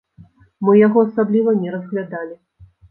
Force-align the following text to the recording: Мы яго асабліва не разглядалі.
Мы 0.67 0.71
яго 0.87 1.05
асабліва 1.11 1.57
не 1.61 1.69
разглядалі. 1.79 2.35